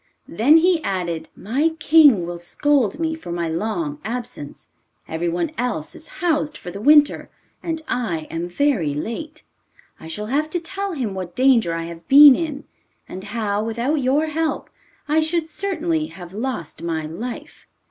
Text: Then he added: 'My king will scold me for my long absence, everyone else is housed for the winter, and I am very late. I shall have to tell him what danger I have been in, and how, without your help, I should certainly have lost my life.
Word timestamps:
Then 0.27 0.57
he 0.57 0.83
added: 0.83 1.29
'My 1.35 1.75
king 1.77 2.25
will 2.25 2.39
scold 2.39 2.97
me 2.99 3.13
for 3.13 3.31
my 3.31 3.47
long 3.47 3.99
absence, 4.03 4.65
everyone 5.07 5.51
else 5.59 5.93
is 5.93 6.07
housed 6.25 6.57
for 6.57 6.71
the 6.71 6.81
winter, 6.81 7.29
and 7.61 7.83
I 7.87 8.21
am 8.31 8.49
very 8.49 8.95
late. 8.95 9.43
I 9.99 10.07
shall 10.07 10.25
have 10.25 10.49
to 10.49 10.59
tell 10.59 10.93
him 10.93 11.13
what 11.13 11.35
danger 11.35 11.75
I 11.75 11.83
have 11.83 12.07
been 12.07 12.33
in, 12.35 12.63
and 13.07 13.25
how, 13.25 13.63
without 13.63 14.01
your 14.01 14.25
help, 14.25 14.71
I 15.07 15.19
should 15.19 15.47
certainly 15.47 16.07
have 16.07 16.33
lost 16.33 16.81
my 16.81 17.05
life. 17.05 17.67